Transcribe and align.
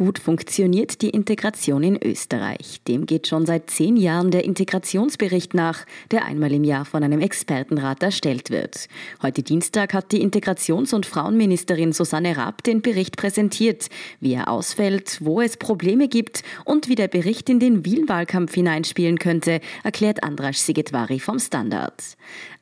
Gut 0.00 0.18
funktioniert 0.18 1.02
die 1.02 1.10
Integration 1.10 1.82
in 1.82 2.02
Österreich? 2.02 2.80
Dem 2.88 3.04
geht 3.04 3.26
schon 3.26 3.44
seit 3.44 3.68
zehn 3.68 3.98
Jahren 3.98 4.30
der 4.30 4.46
Integrationsbericht 4.46 5.52
nach, 5.52 5.84
der 6.10 6.24
einmal 6.24 6.54
im 6.54 6.64
Jahr 6.64 6.86
von 6.86 7.04
einem 7.04 7.20
Expertenrat 7.20 8.02
erstellt 8.02 8.48
wird. 8.48 8.88
Heute 9.20 9.42
Dienstag 9.42 9.92
hat 9.92 10.10
die 10.12 10.22
Integrations- 10.26 10.94
und 10.94 11.04
Frauenministerin 11.04 11.92
Susanne 11.92 12.34
Raab 12.38 12.62
den 12.62 12.80
Bericht 12.80 13.18
präsentiert, 13.18 13.90
wie 14.20 14.32
er 14.32 14.48
ausfällt, 14.48 15.18
wo 15.20 15.42
es 15.42 15.58
Probleme 15.58 16.08
gibt 16.08 16.44
und 16.64 16.88
wie 16.88 16.94
der 16.94 17.08
Bericht 17.08 17.50
in 17.50 17.60
den 17.60 17.84
Wien-Wahlkampf 17.84 18.54
hineinspielen 18.54 19.18
könnte, 19.18 19.60
erklärt 19.84 20.24
Andrasch 20.24 20.56
Sigetvari 20.56 21.20
vom 21.20 21.38
Standard. 21.38 22.16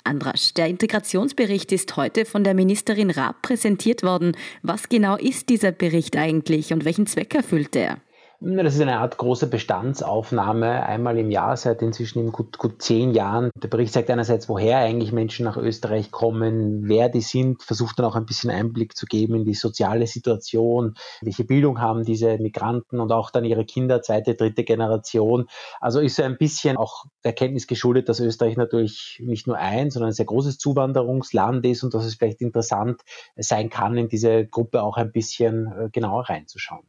Andrasch, 0.09 0.55
der 0.55 0.67
Integrationsbericht 0.67 1.71
ist 1.71 1.97
heute 1.97 2.25
von 2.25 2.43
der 2.43 2.55
Ministerin 2.55 3.11
Raab 3.11 3.43
präsentiert 3.43 4.03
worden. 4.03 4.37
Was 4.63 4.89
genau 4.89 5.17
ist 5.17 5.49
dieser 5.51 5.71
Bericht 5.71 6.17
eigentlich 6.17 6.73
und 6.73 6.85
welchen 6.85 7.07
Zweck 7.07 7.35
erfüllt 7.35 7.77
er? 7.77 7.99
Das 8.41 8.77
ist 8.77 8.81
eine 8.81 9.01
Art 9.01 9.17
große 9.19 9.49
Bestandsaufnahme 9.49 10.87
einmal 10.87 11.19
im 11.19 11.33
Jahr 11.33 11.57
seit 11.57 11.83
inzwischen 11.83 12.31
gut, 12.31 12.57
gut 12.57 12.81
zehn 12.81 13.13
Jahren. 13.13 13.51
Der 13.61 13.67
Bericht 13.67 13.93
zeigt 13.93 14.11
einerseits, 14.11 14.49
woher 14.49 14.79
eigentlich 14.79 15.11
Menschen 15.11 15.43
nach 15.43 15.57
Österreich 15.57 16.13
kommen, 16.13 16.89
wer 16.89 17.09
die 17.09 17.21
sind, 17.21 17.65
versucht 17.65 17.99
dann 17.99 18.07
auch 18.07 18.15
ein 18.15 18.27
bisschen 18.27 18.51
Einblick 18.51 18.97
zu 18.97 19.07
geben 19.07 19.35
in 19.35 19.45
die 19.45 19.55
soziale 19.55 20.07
Situation, 20.07 20.95
welche 21.21 21.43
Bildung 21.43 21.81
haben 21.81 22.05
diese 22.05 22.39
Migranten 22.39 23.01
und 23.01 23.11
auch 23.11 23.33
dann 23.33 23.45
ihre 23.45 23.65
Kinder, 23.65 24.03
zweite, 24.03 24.37
dritte 24.37 24.63
Generation. 24.63 25.49
Also 25.81 25.99
ist 25.99 26.15
so 26.15 26.23
ein 26.23 26.39
bisschen 26.39 26.77
auch 26.77 27.07
der 27.25 27.31
Erkenntnis 27.31 27.67
geschuldet, 27.67 28.09
dass 28.09 28.21
Österreich 28.21 28.57
natürlich 28.57 29.21
nicht 29.21 29.49
nur 29.49 29.59
ein, 29.59 29.91
sondern 29.91 30.11
ein 30.11 30.15
sehr 30.15 30.27
großes 30.27 30.59
Zuwanderungsland 30.59 31.67
ist 31.67 31.83
und 31.83 31.93
dass 31.93 32.05
es 32.05 32.15
vielleicht 32.15 32.41
interessant 32.41 33.01
sein 33.35 33.69
kann, 33.69 33.99
in 33.99 34.09
diese 34.09 34.47
Gruppe 34.47 34.85
auch 34.85 34.97
ein 34.97 35.11
bisschen 35.11 35.73
äh, 35.73 35.89
genauer 35.91 36.29
reinzuschauen. 36.29 36.85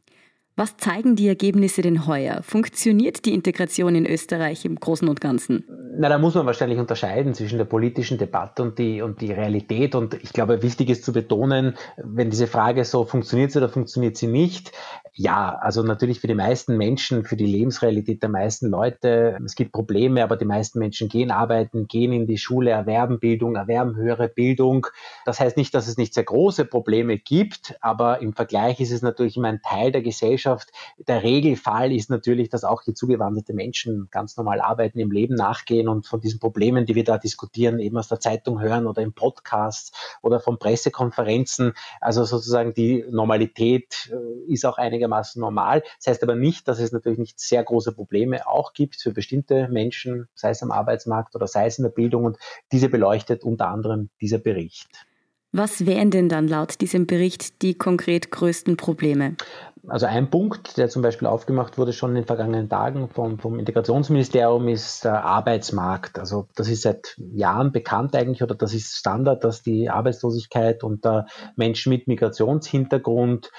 Was 0.60 0.76
zeigen 0.76 1.16
die 1.16 1.26
Ergebnisse 1.26 1.80
denn 1.80 2.06
heuer? 2.06 2.42
Funktioniert 2.42 3.24
die 3.24 3.32
Integration 3.32 3.94
in 3.94 4.04
Österreich 4.04 4.66
im 4.66 4.74
Großen 4.74 5.08
und 5.08 5.18
Ganzen? 5.18 5.64
Na, 5.96 6.10
da 6.10 6.18
muss 6.18 6.34
man 6.34 6.44
wahrscheinlich 6.44 6.78
unterscheiden 6.78 7.32
zwischen 7.32 7.56
der 7.56 7.64
politischen 7.64 8.18
Debatte 8.18 8.62
und 8.62 8.78
die, 8.78 9.00
und 9.00 9.22
die 9.22 9.32
Realität. 9.32 9.94
Und 9.94 10.12
ich 10.22 10.34
glaube, 10.34 10.62
wichtig 10.62 10.90
ist 10.90 11.02
zu 11.02 11.14
betonen, 11.14 11.78
wenn 11.96 12.28
diese 12.28 12.46
Frage 12.46 12.84
so 12.84 13.06
funktioniert 13.06 13.52
sie 13.52 13.58
oder 13.58 13.70
funktioniert 13.70 14.18
sie 14.18 14.26
nicht, 14.26 14.72
ja, 15.14 15.58
also 15.60 15.82
natürlich 15.82 16.20
für 16.20 16.28
die 16.28 16.34
meisten 16.34 16.76
Menschen, 16.76 17.24
für 17.24 17.36
die 17.36 17.46
Lebensrealität 17.46 18.22
der 18.22 18.30
meisten 18.30 18.68
Leute, 18.68 19.38
es 19.44 19.54
gibt 19.54 19.72
Probleme, 19.72 20.22
aber 20.22 20.36
die 20.36 20.44
meisten 20.44 20.78
Menschen 20.78 21.08
gehen 21.08 21.30
arbeiten, 21.30 21.88
gehen 21.88 22.12
in 22.12 22.26
die 22.26 22.38
Schule, 22.38 22.70
erwerben 22.70 23.18
Bildung, 23.18 23.56
erwerben 23.56 23.96
höhere 23.96 24.28
Bildung. 24.28 24.86
Das 25.26 25.40
heißt 25.40 25.56
nicht, 25.56 25.74
dass 25.74 25.88
es 25.88 25.96
nicht 25.96 26.14
sehr 26.14 26.24
große 26.24 26.64
Probleme 26.64 27.18
gibt, 27.18 27.76
aber 27.80 28.22
im 28.22 28.32
Vergleich 28.32 28.80
ist 28.80 28.92
es 28.92 29.02
natürlich 29.02 29.36
immer 29.36 29.48
ein 29.48 29.60
Teil 29.62 29.92
der 29.92 30.02
Gesellschaft. 30.02 30.49
Der 30.98 31.22
Regelfall 31.22 31.92
ist 31.92 32.10
natürlich, 32.10 32.48
dass 32.48 32.64
auch 32.64 32.82
hier 32.82 32.94
zugewanderte 32.94 33.52
Menschen 33.52 34.08
ganz 34.10 34.36
normal 34.36 34.60
arbeiten, 34.60 34.98
im 34.98 35.10
Leben 35.10 35.34
nachgehen 35.34 35.88
und 35.88 36.06
von 36.06 36.20
diesen 36.20 36.40
Problemen, 36.40 36.86
die 36.86 36.94
wir 36.94 37.04
da 37.04 37.18
diskutieren, 37.18 37.78
eben 37.78 37.96
aus 37.96 38.08
der 38.08 38.20
Zeitung 38.20 38.60
hören 38.60 38.86
oder 38.86 39.02
im 39.02 39.12
Podcast 39.12 39.94
oder 40.22 40.40
von 40.40 40.58
Pressekonferenzen. 40.58 41.72
Also 42.00 42.24
sozusagen 42.24 42.74
die 42.74 43.04
Normalität 43.10 44.10
äh, 44.12 44.52
ist 44.52 44.64
auch 44.66 44.78
einigermaßen 44.78 45.40
normal. 45.40 45.82
Das 45.98 46.08
heißt 46.08 46.22
aber 46.22 46.34
nicht, 46.34 46.68
dass 46.68 46.78
es 46.78 46.92
natürlich 46.92 47.18
nicht 47.18 47.40
sehr 47.40 47.62
große 47.62 47.92
Probleme 47.92 48.46
auch 48.46 48.72
gibt 48.72 48.96
für 48.96 49.12
bestimmte 49.12 49.68
Menschen, 49.68 50.28
sei 50.34 50.50
es 50.50 50.62
am 50.62 50.70
Arbeitsmarkt 50.70 51.34
oder 51.34 51.46
sei 51.46 51.66
es 51.66 51.78
in 51.78 51.84
der 51.84 51.90
Bildung. 51.90 52.24
Und 52.24 52.38
diese 52.72 52.88
beleuchtet 52.88 53.44
unter 53.44 53.68
anderem 53.68 54.10
dieser 54.20 54.38
Bericht. 54.38 55.09
Was 55.52 55.84
wären 55.84 56.12
denn 56.12 56.28
dann 56.28 56.46
laut 56.46 56.80
diesem 56.80 57.06
Bericht 57.06 57.62
die 57.62 57.74
konkret 57.74 58.30
größten 58.30 58.76
Probleme? 58.76 59.34
Also 59.88 60.06
ein 60.06 60.30
Punkt, 60.30 60.76
der 60.76 60.88
zum 60.88 61.02
Beispiel 61.02 61.26
aufgemacht 61.26 61.76
wurde 61.76 61.92
schon 61.92 62.10
in 62.10 62.16
den 62.16 62.24
vergangenen 62.26 62.68
Tagen 62.68 63.08
vom, 63.08 63.38
vom 63.38 63.58
Integrationsministerium, 63.58 64.68
ist 64.68 65.04
der 65.04 65.24
Arbeitsmarkt. 65.24 66.18
Also 66.18 66.46
das 66.54 66.68
ist 66.68 66.82
seit 66.82 67.16
Jahren 67.32 67.72
bekannt 67.72 68.14
eigentlich 68.14 68.42
oder 68.42 68.54
das 68.54 68.74
ist 68.74 68.94
Standard, 68.94 69.42
dass 69.42 69.62
die 69.62 69.90
Arbeitslosigkeit 69.90 70.84
unter 70.84 71.26
Menschen 71.56 71.90
mit 71.90 72.06
Migrationshintergrund 72.06 73.50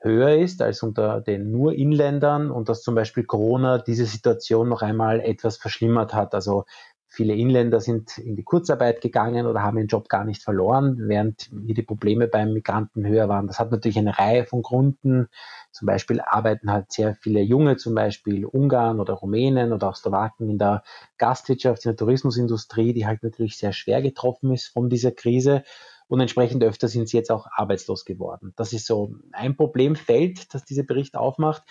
höher 0.00 0.36
ist 0.36 0.60
als 0.62 0.82
unter 0.82 1.20
den 1.20 1.50
nur 1.50 1.72
Inländern 1.72 2.50
und 2.50 2.68
dass 2.68 2.82
zum 2.82 2.94
Beispiel 2.94 3.24
Corona 3.24 3.78
diese 3.78 4.04
Situation 4.04 4.68
noch 4.68 4.82
einmal 4.82 5.20
etwas 5.20 5.56
verschlimmert 5.56 6.12
hat. 6.12 6.34
Also 6.34 6.64
viele 7.08 7.34
Inländer 7.34 7.80
sind 7.80 8.18
in 8.18 8.36
die 8.36 8.44
Kurzarbeit 8.44 9.00
gegangen 9.00 9.46
oder 9.46 9.62
haben 9.62 9.78
ihren 9.78 9.88
Job 9.88 10.08
gar 10.08 10.24
nicht 10.24 10.42
verloren, 10.42 11.08
während 11.08 11.50
hier 11.64 11.74
die 11.74 11.82
Probleme 11.82 12.28
beim 12.28 12.52
Migranten 12.52 13.06
höher 13.06 13.28
waren. 13.28 13.46
Das 13.46 13.58
hat 13.58 13.70
natürlich 13.70 13.98
eine 13.98 14.18
Reihe 14.18 14.44
von 14.44 14.62
Gründen. 14.62 15.28
Zum 15.72 15.86
Beispiel 15.86 16.20
arbeiten 16.20 16.70
halt 16.70 16.92
sehr 16.92 17.14
viele 17.14 17.40
Junge, 17.40 17.76
zum 17.76 17.94
Beispiel 17.94 18.44
Ungarn 18.44 19.00
oder 19.00 19.14
Rumänen 19.14 19.72
oder 19.72 19.88
auch 19.88 19.96
Slowaken 19.96 20.50
in 20.50 20.58
der 20.58 20.82
Gastwirtschaft, 21.16 21.84
in 21.84 21.90
der 21.90 21.96
Tourismusindustrie, 21.96 22.92
die 22.92 23.06
halt 23.06 23.22
natürlich 23.22 23.56
sehr 23.56 23.72
schwer 23.72 24.02
getroffen 24.02 24.52
ist 24.52 24.68
von 24.68 24.90
dieser 24.90 25.10
Krise 25.10 25.64
und 26.08 26.20
entsprechend 26.20 26.64
öfter 26.64 26.88
sind 26.88 27.08
sie 27.08 27.18
jetzt 27.18 27.30
auch 27.30 27.46
arbeitslos 27.52 28.04
geworden. 28.04 28.54
Das 28.56 28.72
ist 28.72 28.86
so 28.86 29.14
ein 29.32 29.56
Problemfeld, 29.56 30.52
das 30.54 30.64
dieser 30.64 30.82
Bericht 30.82 31.16
aufmacht. 31.16 31.62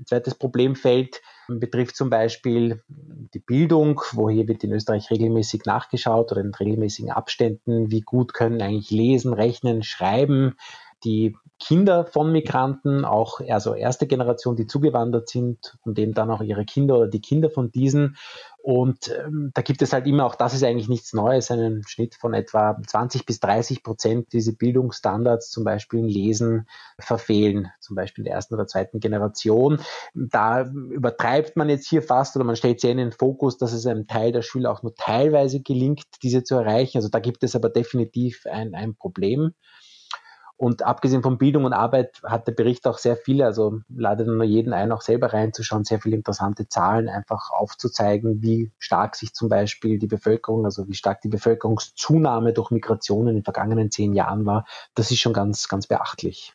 Ein 0.00 0.06
zweites 0.06 0.34
Problemfeld 0.34 1.20
betrifft 1.48 1.94
zum 1.94 2.08
Beispiel 2.08 2.82
die 2.88 3.38
Bildung, 3.38 4.00
wo 4.12 4.30
hier 4.30 4.48
wird 4.48 4.64
in 4.64 4.72
Österreich 4.72 5.10
regelmäßig 5.10 5.66
nachgeschaut 5.66 6.32
oder 6.32 6.40
in 6.40 6.54
regelmäßigen 6.54 7.10
Abständen, 7.10 7.90
wie 7.90 8.00
gut 8.00 8.32
können 8.32 8.62
eigentlich 8.62 8.90
lesen, 8.90 9.34
rechnen, 9.34 9.82
schreiben 9.82 10.56
die 11.04 11.36
Kinder 11.60 12.06
von 12.06 12.32
Migranten, 12.32 13.04
auch 13.04 13.40
also 13.48 13.74
erste 13.74 14.06
Generation, 14.06 14.56
die 14.56 14.66
zugewandert 14.66 15.28
sind 15.28 15.76
und 15.84 15.98
eben 15.98 16.14
dann 16.14 16.30
auch 16.30 16.40
ihre 16.40 16.64
Kinder 16.64 16.96
oder 16.96 17.08
die 17.08 17.20
Kinder 17.20 17.50
von 17.50 17.70
diesen. 17.70 18.16
Und 18.62 19.08
ähm, 19.08 19.52
da 19.54 19.62
gibt 19.62 19.80
es 19.80 19.92
halt 19.92 20.06
immer, 20.06 20.26
auch 20.26 20.34
das 20.34 20.54
ist 20.54 20.64
eigentlich 20.64 20.88
nichts 20.88 21.12
Neues, 21.12 21.50
einen 21.50 21.86
Schnitt 21.86 22.14
von 22.14 22.34
etwa 22.34 22.80
20 22.86 23.24
bis 23.24 23.40
30 23.40 23.82
Prozent 23.82 24.32
diese 24.32 24.54
Bildungsstandards 24.54 25.50
zum 25.50 25.64
Beispiel 25.64 26.00
in 26.00 26.08
Lesen 26.08 26.66
verfehlen, 26.98 27.70
zum 27.80 27.96
Beispiel 27.96 28.22
in 28.22 28.26
der 28.26 28.34
ersten 28.34 28.54
oder 28.54 28.66
zweiten 28.66 29.00
Generation. 29.00 29.80
Da 30.14 30.62
übertreibt 30.64 31.56
man 31.56 31.68
jetzt 31.68 31.88
hier 31.88 32.02
fast 32.02 32.36
oder 32.36 32.44
man 32.44 32.56
stellt 32.56 32.80
sehr 32.80 32.92
in 32.92 32.98
den 32.98 33.12
Fokus, 33.12 33.56
dass 33.56 33.72
es 33.72 33.86
einem 33.86 34.06
Teil 34.06 34.32
der 34.32 34.42
Schüler 34.42 34.72
auch 34.72 34.82
nur 34.82 34.94
teilweise 34.94 35.60
gelingt, 35.60 36.04
diese 36.22 36.42
zu 36.42 36.54
erreichen. 36.54 36.98
Also 36.98 37.08
da 37.08 37.18
gibt 37.18 37.42
es 37.42 37.54
aber 37.54 37.70
definitiv 37.70 38.46
ein, 38.46 38.74
ein 38.74 38.94
Problem. 38.94 39.54
Und 40.60 40.82
abgesehen 40.82 41.22
von 41.22 41.38
Bildung 41.38 41.64
und 41.64 41.72
Arbeit 41.72 42.20
hat 42.22 42.46
der 42.46 42.52
Bericht 42.52 42.86
auch 42.86 42.98
sehr 42.98 43.16
viele, 43.16 43.46
also 43.46 43.80
lade 43.88 44.26
nur 44.26 44.44
jeden 44.44 44.74
ein, 44.74 44.92
auch 44.92 45.00
selber 45.00 45.32
reinzuschauen, 45.32 45.84
sehr 45.84 46.00
viele 46.00 46.16
interessante 46.16 46.68
Zahlen 46.68 47.08
einfach 47.08 47.48
aufzuzeigen, 47.50 48.42
wie 48.42 48.70
stark 48.78 49.16
sich 49.16 49.32
zum 49.32 49.48
Beispiel 49.48 49.98
die 49.98 50.06
Bevölkerung, 50.06 50.66
also 50.66 50.86
wie 50.86 50.92
stark 50.92 51.22
die 51.22 51.28
Bevölkerungszunahme 51.28 52.52
durch 52.52 52.70
Migration 52.70 53.28
in 53.28 53.36
den 53.36 53.42
vergangenen 53.42 53.90
zehn 53.90 54.12
Jahren 54.12 54.44
war. 54.44 54.66
Das 54.94 55.10
ist 55.10 55.20
schon 55.20 55.32
ganz, 55.32 55.66
ganz 55.66 55.86
beachtlich. 55.86 56.54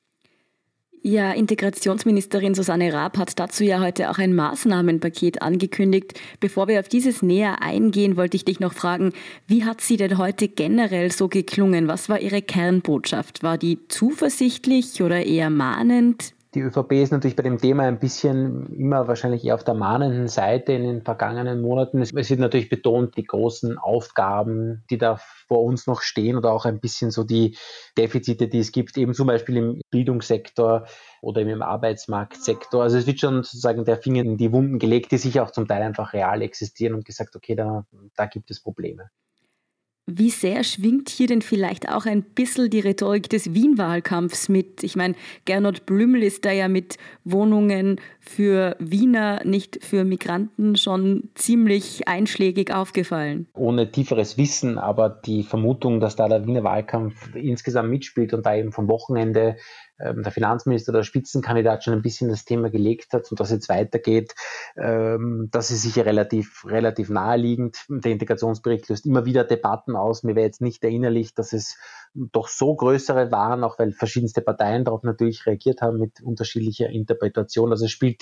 Ja, 1.07 1.33
Integrationsministerin 1.33 2.55
Susanne 2.55 2.91
Raab 2.91 3.19
hat 3.19 3.37
dazu 3.37 3.63
ja 3.63 3.79
heute 3.79 4.09
auch 4.09 4.17
ein 4.17 4.33
Maßnahmenpaket 4.33 5.39
angekündigt. 5.43 6.19
Bevor 6.39 6.67
wir 6.67 6.79
auf 6.79 6.89
dieses 6.89 7.21
näher 7.21 7.61
eingehen, 7.61 8.17
wollte 8.17 8.37
ich 8.37 8.43
dich 8.43 8.59
noch 8.59 8.73
fragen, 8.73 9.13
wie 9.45 9.65
hat 9.65 9.81
sie 9.81 9.97
denn 9.97 10.17
heute 10.17 10.47
generell 10.47 11.11
so 11.11 11.27
geklungen? 11.27 11.87
Was 11.87 12.09
war 12.09 12.19
ihre 12.21 12.41
Kernbotschaft? 12.41 13.43
War 13.43 13.59
die 13.59 13.87
zuversichtlich 13.87 15.03
oder 15.03 15.23
eher 15.23 15.51
mahnend? 15.51 16.33
Die 16.55 16.61
ÖVP 16.61 16.93
ist 16.93 17.11
natürlich 17.11 17.35
bei 17.35 17.43
dem 17.43 17.57
Thema 17.57 17.83
ein 17.83 17.99
bisschen 17.99 18.73
immer 18.73 19.09
wahrscheinlich 19.09 19.43
eher 19.43 19.55
auf 19.55 19.65
der 19.65 19.73
mahnenden 19.73 20.29
Seite 20.29 20.71
in 20.71 20.83
den 20.83 21.01
vergangenen 21.01 21.61
Monaten. 21.61 22.01
Es 22.01 22.13
wird 22.13 22.39
natürlich 22.39 22.69
betont, 22.69 23.17
die 23.17 23.25
großen 23.25 23.77
Aufgaben, 23.77 24.85
die 24.89 24.97
da 24.97 25.17
vor 25.49 25.63
uns 25.63 25.85
noch 25.85 26.01
stehen 26.01 26.37
oder 26.37 26.53
auch 26.53 26.63
ein 26.63 26.79
bisschen 26.79 27.11
so 27.11 27.25
die 27.25 27.57
Defizite, 27.97 28.47
die 28.47 28.59
es 28.59 28.71
gibt, 28.71 28.97
eben 28.97 29.13
zum 29.13 29.27
Beispiel 29.27 29.57
im 29.57 29.81
Bildungssektor 29.91 30.87
oder 31.21 31.41
im 31.41 31.61
Arbeitsmarktsektor. 31.61 32.83
Also 32.83 32.99
es 32.99 33.05
wird 33.05 33.19
schon 33.19 33.43
sozusagen 33.43 33.83
der 33.83 33.97
Finger 33.97 34.21
in 34.21 34.37
die 34.37 34.53
Wunden 34.53 34.79
gelegt, 34.79 35.11
die 35.11 35.17
sich 35.17 35.41
auch 35.41 35.51
zum 35.51 35.67
Teil 35.67 35.81
einfach 35.81 36.13
real 36.13 36.41
existieren 36.41 36.93
und 36.93 37.03
gesagt, 37.03 37.35
okay, 37.35 37.55
da, 37.55 37.85
da 38.15 38.27
gibt 38.27 38.49
es 38.49 38.63
Probleme. 38.63 39.09
Wie 40.07 40.29
sehr 40.29 40.63
schwingt 40.63 41.09
hier 41.09 41.25
denn 41.25 41.41
vielleicht 41.41 41.89
auch 41.89 42.05
ein 42.05 42.21
bisschen 42.21 42.69
die 42.69 42.79
Rhetorik 42.79 43.27
des 43.27 43.55
Wien-Wahlkampfs 43.55 44.49
mit? 44.49 44.83
Ich 44.83 44.95
meine, 44.95 45.15
Gernot 45.45 45.87
Blümel 45.87 46.21
ist 46.21 46.45
da 46.45 46.51
ja 46.51 46.67
mit 46.67 46.97
Wohnungen 47.23 47.99
für 48.25 48.75
Wiener, 48.79 49.43
nicht 49.45 49.83
für 49.83 50.03
Migranten 50.03 50.75
schon 50.75 51.29
ziemlich 51.35 52.07
einschlägig 52.07 52.73
aufgefallen. 52.73 53.47
Ohne 53.53 53.91
tieferes 53.91 54.37
Wissen, 54.37 54.77
aber 54.77 55.09
die 55.09 55.43
Vermutung, 55.43 55.99
dass 55.99 56.15
da 56.15 56.27
der 56.27 56.45
Wiener 56.45 56.63
Wahlkampf 56.63 57.35
insgesamt 57.35 57.89
mitspielt 57.89 58.33
und 58.33 58.45
da 58.45 58.55
eben 58.55 58.71
vom 58.71 58.87
Wochenende 58.87 59.57
ähm, 59.99 60.23
der 60.23 60.31
Finanzminister 60.31 60.91
oder 60.91 61.03
Spitzenkandidat 61.03 61.83
schon 61.83 61.93
ein 61.93 62.01
bisschen 62.01 62.29
das 62.29 62.43
Thema 62.43 62.69
gelegt 62.69 63.13
hat 63.13 63.31
und 63.31 63.39
das 63.39 63.51
jetzt 63.51 63.69
weitergeht, 63.69 64.35
ähm, 64.75 65.47
das 65.51 65.71
ist 65.71 65.83
sicher 65.83 66.05
relativ, 66.05 66.65
relativ 66.65 67.09
naheliegend. 67.09 67.77
Der 67.87 68.11
Integrationsbericht 68.11 68.89
löst 68.89 69.05
immer 69.05 69.25
wieder 69.25 69.45
Debatten 69.45 69.95
aus. 69.95 70.23
Mir 70.23 70.35
wäre 70.35 70.45
jetzt 70.45 70.61
nicht 70.61 70.83
erinnerlich, 70.83 71.33
dass 71.33 71.53
es 71.53 71.77
doch 72.13 72.47
so 72.47 72.75
größere 72.75 73.31
waren, 73.31 73.63
auch 73.63 73.77
weil 73.79 73.91
verschiedenste 73.91 74.41
Parteien 74.41 74.85
darauf 74.85 75.03
natürlich 75.03 75.45
reagiert 75.45 75.81
haben 75.81 75.97
mit 75.97 76.21
unterschiedlicher 76.21 76.89
Interpretation. 76.89 77.71
Also 77.71 77.85
es 77.85 77.91
spielt 77.91 78.14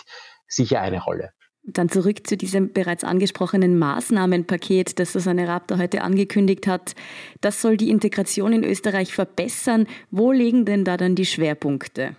sicher 0.47 0.81
eine 0.81 1.03
Rolle. 1.03 1.31
Dann 1.65 1.87
zurück 1.87 2.27
zu 2.27 2.35
diesem 2.35 2.73
bereits 2.73 3.05
angesprochenen 3.05 3.79
Maßnahmenpaket, 3.79 4.99
das 4.99 5.13
Susanne 5.13 5.47
Raptor 5.47 5.77
heute 5.77 6.01
angekündigt 6.01 6.67
hat. 6.67 6.93
Das 7.39 7.61
soll 7.61 7.77
die 7.77 7.89
Integration 7.89 8.51
in 8.51 8.65
Österreich 8.65 9.13
verbessern. 9.13 9.87
Wo 10.11 10.33
liegen 10.33 10.65
denn 10.65 10.83
da 10.83 10.97
dann 10.97 11.15
die 11.15 11.25
Schwerpunkte? 11.25 12.17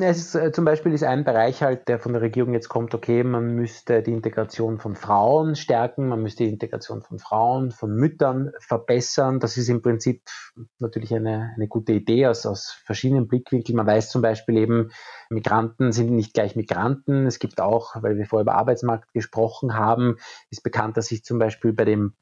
Es 0.00 0.18
ist, 0.18 0.34
äh, 0.34 0.52
zum 0.52 0.64
Beispiel 0.64 0.92
ist 0.92 1.04
ein 1.04 1.24
Bereich 1.24 1.62
halt, 1.62 1.88
der 1.88 1.98
von 1.98 2.12
der 2.12 2.20
Regierung 2.20 2.52
jetzt 2.52 2.68
kommt, 2.68 2.94
okay, 2.94 3.24
man 3.24 3.54
müsste 3.54 4.02
die 4.02 4.12
Integration 4.12 4.78
von 4.78 4.94
Frauen 4.94 5.56
stärken, 5.56 6.08
man 6.08 6.22
müsste 6.22 6.44
die 6.44 6.50
Integration 6.50 7.02
von 7.02 7.18
Frauen, 7.18 7.70
von 7.70 7.94
Müttern 7.94 8.52
verbessern. 8.60 9.40
Das 9.40 9.56
ist 9.56 9.68
im 9.68 9.80
Prinzip 9.80 10.22
natürlich 10.78 11.14
eine, 11.14 11.52
eine 11.56 11.66
gute 11.66 11.92
Idee 11.92 12.26
aus, 12.26 12.44
aus 12.44 12.72
verschiedenen 12.84 13.26
Blickwinkeln. 13.26 13.76
Man 13.76 13.86
weiß 13.86 14.10
zum 14.10 14.20
Beispiel 14.20 14.58
eben, 14.58 14.90
Migranten 15.30 15.92
sind 15.92 16.10
nicht 16.10 16.34
gleich 16.34 16.56
Migranten. 16.56 17.26
Es 17.26 17.38
gibt 17.38 17.60
auch, 17.60 17.94
weil 18.02 18.18
wir 18.18 18.26
vorher 18.26 18.42
über 18.42 18.56
Arbeitsmarkt 18.56 19.12
gesprochen 19.14 19.74
haben, 19.74 20.16
ist 20.50 20.62
bekannt, 20.62 20.96
dass 20.98 21.06
sich 21.06 21.24
zum 21.24 21.38
Beispiel 21.38 21.72
bei 21.72 21.86
dem 21.86 22.14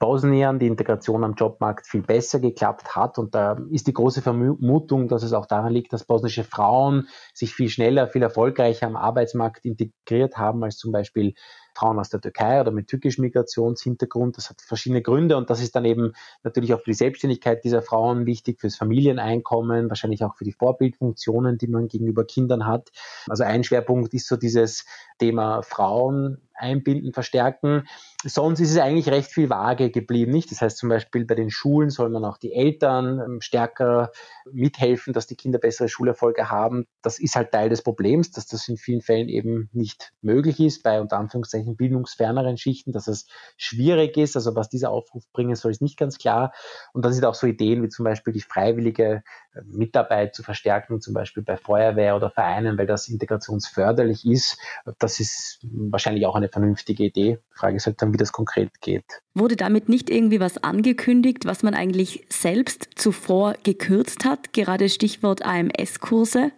Bosnien 0.00 0.58
die 0.58 0.66
Integration 0.66 1.22
am 1.22 1.34
Jobmarkt 1.34 1.86
viel 1.86 2.00
besser 2.00 2.40
geklappt 2.40 2.96
hat. 2.96 3.18
Und 3.18 3.34
da 3.34 3.60
ist 3.70 3.86
die 3.86 3.92
große 3.92 4.22
Vermutung, 4.22 5.08
dass 5.08 5.22
es 5.22 5.34
auch 5.34 5.46
daran 5.46 5.72
liegt, 5.72 5.92
dass 5.92 6.04
bosnische 6.04 6.42
Frauen 6.42 7.06
sich 7.34 7.54
viel 7.54 7.68
schneller, 7.68 8.08
viel 8.08 8.22
erfolgreicher 8.22 8.86
am 8.86 8.96
Arbeitsmarkt 8.96 9.64
integriert 9.64 10.38
haben 10.38 10.64
als 10.64 10.78
zum 10.78 10.90
Beispiel 10.90 11.34
Frauen 11.74 11.98
aus 11.98 12.08
der 12.08 12.20
Türkei 12.20 12.60
oder 12.60 12.70
mit 12.70 12.88
türkischem 12.88 13.22
Migrationshintergrund. 13.22 14.36
Das 14.36 14.50
hat 14.50 14.60
verschiedene 14.60 15.02
Gründe 15.02 15.36
und 15.36 15.50
das 15.50 15.62
ist 15.62 15.76
dann 15.76 15.84
eben 15.84 16.14
natürlich 16.42 16.74
auch 16.74 16.80
für 16.80 16.90
die 16.90 16.94
Selbstständigkeit 16.94 17.62
dieser 17.62 17.82
Frauen 17.82 18.26
wichtig, 18.26 18.60
fürs 18.60 18.76
Familieneinkommen, 18.76 19.88
wahrscheinlich 19.88 20.24
auch 20.24 20.34
für 20.34 20.44
die 20.44 20.52
Vorbildfunktionen, 20.52 21.58
die 21.58 21.68
man 21.68 21.88
gegenüber 21.88 22.24
Kindern 22.24 22.66
hat. 22.66 22.90
Also 23.28 23.44
ein 23.44 23.64
Schwerpunkt 23.64 24.14
ist 24.14 24.28
so 24.28 24.36
dieses 24.36 24.86
Thema 25.18 25.62
Frauen 25.62 26.38
einbinden, 26.54 27.12
verstärken. 27.12 27.86
Sonst 28.22 28.60
ist 28.60 28.72
es 28.72 28.78
eigentlich 28.78 29.08
recht 29.08 29.30
viel 29.30 29.48
vage 29.48 29.90
geblieben, 29.90 30.30
nicht? 30.30 30.50
Das 30.50 30.60
heißt 30.60 30.76
zum 30.76 30.90
Beispiel 30.90 31.24
bei 31.24 31.34
den 31.34 31.48
Schulen 31.48 31.88
soll 31.88 32.10
man 32.10 32.26
auch 32.26 32.36
die 32.36 32.52
Eltern 32.52 33.18
ähm, 33.18 33.40
stärker 33.40 34.12
mithelfen, 34.52 35.14
dass 35.14 35.26
die 35.26 35.36
Kinder 35.36 35.58
bessere 35.58 35.88
Schulerfolge 35.88 36.50
haben. 36.50 36.86
Das 37.00 37.18
ist 37.18 37.34
halt 37.34 37.50
Teil 37.50 37.70
des 37.70 37.80
Problems, 37.82 38.30
dass 38.30 38.46
das 38.46 38.68
in 38.68 38.76
vielen 38.76 39.00
Fällen 39.00 39.30
eben 39.30 39.70
nicht 39.72 40.12
möglich 40.20 40.60
ist, 40.60 40.82
bei 40.82 41.00
unter 41.00 41.16
Anführungszeichen 41.16 41.76
bildungsferneren 41.76 42.58
Schichten, 42.58 42.92
dass 42.92 43.06
es 43.06 43.26
schwierig 43.56 44.18
ist. 44.18 44.36
Also 44.36 44.54
was 44.54 44.68
dieser 44.68 44.90
Aufruf 44.90 45.24
bringen 45.32 45.56
soll, 45.56 45.70
ist 45.70 45.80
nicht 45.80 45.96
ganz 45.96 46.18
klar. 46.18 46.52
Und 46.92 47.06
dann 47.06 47.14
sind 47.14 47.24
auch 47.24 47.34
so 47.34 47.46
Ideen 47.46 47.82
wie 47.82 47.88
zum 47.88 48.04
Beispiel 48.04 48.34
die 48.34 48.42
freiwillige 48.42 49.22
äh, 49.54 49.62
Mitarbeit 49.64 50.34
zu 50.34 50.42
verstärken, 50.42 51.00
zum 51.00 51.14
Beispiel 51.14 51.42
bei 51.42 51.56
Feuerwehr 51.56 52.16
oder 52.16 52.28
Vereinen, 52.28 52.76
weil 52.76 52.86
das 52.86 53.08
integrationsförderlich 53.08 54.26
ist. 54.26 54.58
Das 54.98 55.20
ist 55.20 55.60
wahrscheinlich 55.62 56.26
auch 56.26 56.34
eine 56.34 56.50
vernünftige 56.50 57.04
Idee. 57.04 57.38
Die 57.54 57.58
Frage 57.58 57.76
ist 57.76 57.86
halt 57.86 58.02
dann, 58.02 58.09
wie 58.12 58.18
das 58.18 58.32
konkret 58.32 58.80
geht. 58.80 59.04
Wurde 59.34 59.56
damit 59.56 59.88
nicht 59.88 60.10
irgendwie 60.10 60.40
was 60.40 60.62
angekündigt, 60.62 61.46
was 61.46 61.62
man 61.62 61.74
eigentlich 61.74 62.26
selbst 62.28 62.88
zuvor 62.96 63.54
gekürzt 63.62 64.24
hat? 64.24 64.52
Gerade 64.52 64.88
Stichwort 64.88 65.44
AMS-Kurse? 65.44 66.52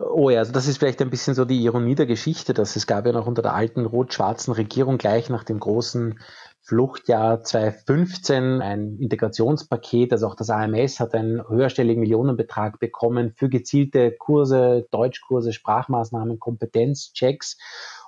Oh 0.00 0.28
ja, 0.28 0.40
also 0.40 0.52
das 0.52 0.66
ist 0.66 0.78
vielleicht 0.78 1.00
ein 1.00 1.10
bisschen 1.10 1.34
so 1.34 1.44
die 1.44 1.62
Ironie 1.62 1.94
der 1.94 2.06
Geschichte, 2.06 2.52
dass 2.52 2.76
es 2.76 2.86
gab 2.86 3.06
ja 3.06 3.12
noch 3.12 3.26
unter 3.26 3.42
der 3.42 3.54
alten 3.54 3.86
rot-schwarzen 3.86 4.52
Regierung 4.52 4.98
gleich 4.98 5.30
nach 5.30 5.44
dem 5.44 5.60
großen 5.60 6.18
Fluchtjahr 6.66 7.44
2015 7.44 8.60
ein 8.60 8.98
Integrationspaket, 8.98 10.12
also 10.12 10.26
auch 10.26 10.34
das 10.34 10.50
AMS 10.50 10.98
hat 10.98 11.14
einen 11.14 11.48
höherstelligen 11.48 12.00
Millionenbetrag 12.00 12.80
bekommen 12.80 13.32
für 13.36 13.48
gezielte 13.48 14.10
Kurse, 14.10 14.84
Deutschkurse, 14.90 15.52
Sprachmaßnahmen, 15.52 16.40
Kompetenzchecks. 16.40 17.56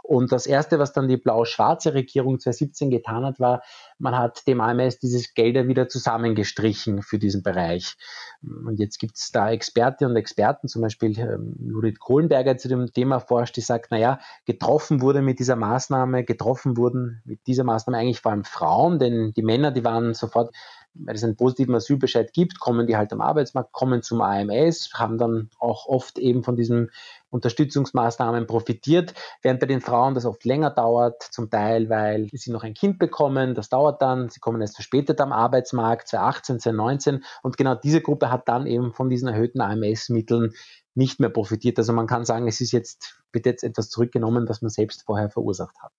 Und 0.09 0.33
das 0.33 0.47
Erste, 0.47 0.79
was 0.79 0.95
dann 0.95 1.07
die 1.07 1.19
blau-schwarze 1.19 1.93
Regierung 1.93 2.41
2017 2.41 2.89
getan 2.89 3.27
hat, 3.27 3.41
war, 3.41 3.63
man 3.99 4.17
hat 4.17 4.47
dem 4.47 4.63
AMS 4.63 4.99
dieses 4.99 5.35
Gelder 5.35 5.69
wieder 5.69 5.87
zusammengestrichen 5.87 7.03
für 7.03 7.19
diesen 7.19 7.43
Bereich. 7.43 7.95
Und 8.41 8.79
jetzt 8.79 8.99
gibt 9.01 9.17
es 9.17 9.31
da 9.33 9.51
Expertinnen 9.51 10.13
und 10.13 10.17
Experten, 10.17 10.67
zum 10.67 10.81
Beispiel 10.81 11.19
ähm, 11.19 11.57
Judith 11.61 11.99
Kohlenberger 11.99 12.57
zu 12.57 12.69
dem 12.69 12.91
Thema 12.91 13.21
forscht, 13.21 13.57
die 13.57 13.61
sagt, 13.61 13.91
naja, 13.91 14.19
getroffen 14.47 15.03
wurde 15.03 15.21
mit 15.21 15.41
dieser 15.41 15.57
Maßnahme, 15.57 16.25
getroffen 16.25 16.79
wurden 16.79 17.21
mit 17.27 17.47
dieser 17.47 17.65
Maßnahme 17.65 17.99
eigentlich 17.99 18.21
vor 18.23 18.33
allem 18.33 18.45
Frauen, 18.45 18.99
denn 18.99 19.35
die 19.35 19.43
Männer, 19.43 19.73
die 19.73 19.85
waren 19.85 20.15
sofort 20.15 20.55
weil 20.95 21.15
es 21.15 21.25
einen 21.25 21.37
positiven 21.37 21.75
Asylbescheid 21.75 22.33
gibt, 22.33 22.59
kommen 22.59 22.87
die 22.87 22.97
halt 22.97 23.13
am 23.13 23.21
Arbeitsmarkt, 23.21 23.73
kommen 23.73 24.03
zum 24.03 24.21
AMS, 24.21 24.91
haben 24.95 25.19
dann 25.19 25.51
auch 25.59 25.87
oft 25.87 26.19
eben 26.19 26.43
von 26.43 26.57
diesen 26.57 26.91
Unterstützungsmaßnahmen 27.31 28.47
profitiert, 28.47 29.15
während 29.43 29.61
bei 29.61 29.67
den 29.67 29.81
Frauen 29.81 30.15
das 30.15 30.25
oft 30.25 30.45
länger 30.45 30.71
dauert, 30.71 31.23
zum 31.23 31.51
Teil, 31.51 31.89
weil 31.91 32.29
sie 32.33 32.51
noch 32.51 32.65
ein 32.65 32.75
Kind 32.75 32.99
bekommen, 32.99 33.55
das 33.55 33.69
dauert 33.69 34.01
dann, 34.01 34.29
sie 34.29 34.41
kommen 34.41 34.61
erst 34.61 34.77
verspätet 34.77 35.21
am 35.21 35.33
Arbeitsmarkt, 35.33 36.09
2018, 36.09 36.61
2019 36.61 37.25
und 37.43 37.57
genau 37.57 37.75
diese 37.75 38.01
Gruppe 38.01 38.31
hat 38.31 38.49
dann 38.49 38.67
eben 38.67 38.93
von 38.93 39.11
diesen 39.11 39.29
erhöhten 39.29 39.61
AMS-Mitteln 39.61 40.55
nicht 40.95 41.21
mehr 41.21 41.31
profitiert. 41.31 41.79
Also 41.79 41.93
man 41.93 42.07
kann 42.07 42.25
sagen, 42.25 42.49
es 42.49 42.61
ist 42.61 42.73
jetzt, 42.73 43.21
wird 43.33 43.47
jetzt 43.47 43.63
etwas 43.63 43.89
zurückgenommen, 43.91 44.49
was 44.49 44.63
man 44.63 44.71
selbst 44.71 45.05
vorher 45.05 45.31
verursacht 45.31 45.77
hat. 45.81 45.93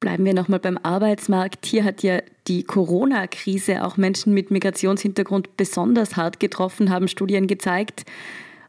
Bleiben 0.00 0.24
wir 0.24 0.32
nochmal 0.32 0.60
beim 0.60 0.78
Arbeitsmarkt. 0.78 1.66
Hier 1.66 1.84
hat 1.84 2.04
ja 2.04 2.20
die 2.46 2.62
Corona-Krise 2.62 3.84
auch 3.84 3.96
Menschen 3.96 4.32
mit 4.32 4.50
Migrationshintergrund 4.50 5.56
besonders 5.56 6.16
hart 6.16 6.38
getroffen, 6.38 6.90
haben 6.90 7.08
Studien 7.08 7.48
gezeigt. 7.48 8.04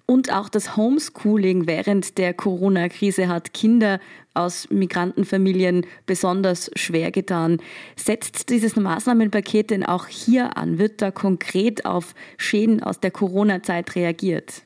Und 0.09 0.33
auch 0.33 0.49
das 0.49 0.75
Homeschooling 0.75 1.67
während 1.67 2.17
der 2.17 2.33
Corona-Krise 2.33 3.27
hat 3.27 3.53
Kinder 3.53 3.99
aus 4.33 4.67
Migrantenfamilien 4.71 5.85
besonders 6.07 6.71
schwer 6.75 7.11
getan. 7.11 7.61
Setzt 7.95 8.49
dieses 8.49 8.75
Maßnahmenpaket 8.75 9.69
denn 9.69 9.85
auch 9.85 10.07
hier 10.07 10.57
an? 10.57 10.79
Wird 10.79 11.03
da 11.03 11.11
konkret 11.11 11.85
auf 11.85 12.15
Schäden 12.37 12.81
aus 12.81 12.99
der 12.99 13.11
Corona-Zeit 13.11 13.95
reagiert? 13.95 14.63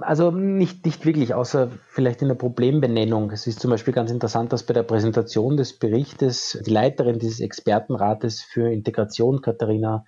Also 0.00 0.32
nicht, 0.32 0.84
nicht 0.86 1.06
wirklich, 1.06 1.34
außer 1.34 1.70
vielleicht 1.90 2.20
in 2.22 2.26
der 2.26 2.34
Problembenennung. 2.34 3.30
Es 3.30 3.46
ist 3.46 3.60
zum 3.60 3.70
Beispiel 3.70 3.94
ganz 3.94 4.10
interessant, 4.10 4.52
dass 4.52 4.66
bei 4.66 4.74
der 4.74 4.82
Präsentation 4.82 5.56
des 5.56 5.78
Berichtes 5.78 6.60
die 6.66 6.70
Leiterin 6.72 7.20
dieses 7.20 7.38
Expertenrates 7.38 8.42
für 8.42 8.72
Integration, 8.72 9.40
Katharina 9.40 10.04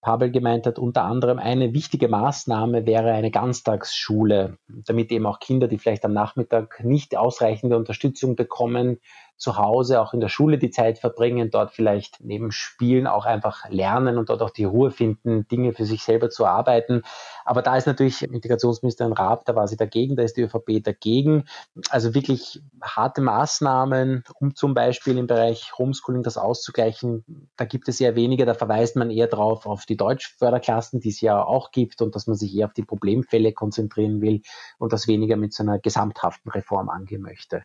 Pabel 0.00 0.30
gemeint 0.30 0.66
hat, 0.66 0.78
unter 0.78 1.04
anderem 1.04 1.38
eine 1.38 1.74
wichtige 1.74 2.08
Maßnahme 2.08 2.86
wäre 2.86 3.12
eine 3.12 3.30
Ganztagsschule, 3.30 4.58
damit 4.68 5.12
eben 5.12 5.26
auch 5.26 5.40
Kinder, 5.40 5.68
die 5.68 5.78
vielleicht 5.78 6.04
am 6.04 6.12
Nachmittag 6.12 6.82
nicht 6.82 7.16
ausreichende 7.16 7.76
Unterstützung 7.76 8.34
bekommen, 8.34 8.98
zu 9.40 9.56
Hause, 9.56 10.00
auch 10.02 10.12
in 10.12 10.20
der 10.20 10.28
Schule 10.28 10.58
die 10.58 10.70
Zeit 10.70 10.98
verbringen, 10.98 11.50
dort 11.50 11.72
vielleicht 11.72 12.18
neben 12.20 12.52
Spielen 12.52 13.06
auch 13.06 13.24
einfach 13.24 13.68
lernen 13.70 14.18
und 14.18 14.28
dort 14.28 14.42
auch 14.42 14.50
die 14.50 14.64
Ruhe 14.64 14.90
finden, 14.90 15.48
Dinge 15.48 15.72
für 15.72 15.86
sich 15.86 16.02
selber 16.02 16.28
zu 16.28 16.44
arbeiten. 16.44 17.02
Aber 17.46 17.62
da 17.62 17.76
ist 17.76 17.86
natürlich 17.86 18.22
Integrationsministerin 18.22 19.14
Raab, 19.14 19.46
da 19.46 19.56
war 19.56 19.66
sie 19.66 19.78
dagegen, 19.78 20.14
da 20.14 20.22
ist 20.22 20.36
die 20.36 20.42
ÖVP 20.42 20.84
dagegen. 20.84 21.44
Also 21.88 22.12
wirklich 22.12 22.60
harte 22.82 23.22
Maßnahmen, 23.22 24.24
um 24.38 24.54
zum 24.54 24.74
Beispiel 24.74 25.16
im 25.16 25.26
Bereich 25.26 25.72
Homeschooling 25.78 26.22
das 26.22 26.36
auszugleichen, 26.36 27.24
da 27.56 27.64
gibt 27.64 27.88
es 27.88 27.98
eher 27.98 28.16
weniger, 28.16 28.44
da 28.44 28.52
verweist 28.52 28.94
man 28.96 29.10
eher 29.10 29.26
drauf 29.26 29.64
auf 29.64 29.86
die 29.86 29.96
Deutschförderklassen, 29.96 31.00
die 31.00 31.08
es 31.08 31.22
ja 31.22 31.42
auch 31.42 31.70
gibt 31.70 32.02
und 32.02 32.14
dass 32.14 32.26
man 32.26 32.36
sich 32.36 32.54
eher 32.54 32.66
auf 32.66 32.74
die 32.74 32.84
Problemfälle 32.84 33.54
konzentrieren 33.54 34.20
will 34.20 34.42
und 34.78 34.92
das 34.92 35.08
weniger 35.08 35.36
mit 35.36 35.54
so 35.54 35.62
einer 35.62 35.78
gesamthaften 35.78 36.50
Reform 36.50 36.90
angehen 36.90 37.22
möchte. 37.22 37.62